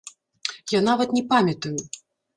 [0.77, 1.77] Я нават не памятаю!